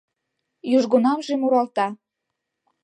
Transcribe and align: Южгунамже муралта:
Южгунамже 0.75 1.33
муралта: 1.41 1.87